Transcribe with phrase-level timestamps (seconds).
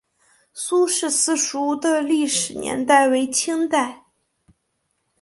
[0.51, 4.05] 苏氏私塾的历史年代为清代。